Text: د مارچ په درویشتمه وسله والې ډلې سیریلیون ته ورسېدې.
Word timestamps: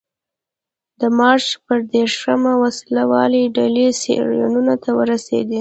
د 1.01 1.01
مارچ 1.19 1.47
په 1.65 1.73
درویشتمه 1.91 2.51
وسله 2.63 3.03
والې 3.11 3.43
ډلې 3.57 3.87
سیریلیون 4.01 4.67
ته 4.83 4.89
ورسېدې. 4.99 5.49